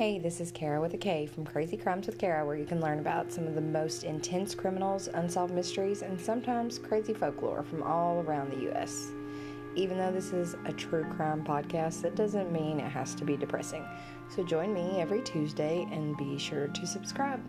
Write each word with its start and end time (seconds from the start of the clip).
Hey, 0.00 0.18
this 0.18 0.40
is 0.40 0.50
Kara 0.50 0.80
with 0.80 0.94
a 0.94 0.96
K 0.96 1.26
from 1.26 1.44
Crazy 1.44 1.76
Crimes 1.76 2.06
with 2.06 2.16
Kara, 2.16 2.46
where 2.46 2.56
you 2.56 2.64
can 2.64 2.80
learn 2.80 3.00
about 3.00 3.30
some 3.30 3.46
of 3.46 3.54
the 3.54 3.60
most 3.60 4.02
intense 4.02 4.54
criminals, 4.54 5.10
unsolved 5.12 5.52
mysteries, 5.52 6.00
and 6.00 6.18
sometimes 6.18 6.78
crazy 6.78 7.12
folklore 7.12 7.62
from 7.62 7.82
all 7.82 8.20
around 8.22 8.50
the 8.50 8.62
U.S. 8.62 9.10
Even 9.74 9.98
though 9.98 10.10
this 10.10 10.32
is 10.32 10.56
a 10.64 10.72
true 10.72 11.04
crime 11.04 11.44
podcast, 11.44 12.00
that 12.00 12.16
doesn't 12.16 12.50
mean 12.50 12.80
it 12.80 12.90
has 12.90 13.14
to 13.16 13.26
be 13.26 13.36
depressing. 13.36 13.84
So 14.34 14.42
join 14.42 14.72
me 14.72 15.02
every 15.02 15.20
Tuesday 15.20 15.86
and 15.92 16.16
be 16.16 16.38
sure 16.38 16.68
to 16.68 16.86
subscribe. 16.86 17.42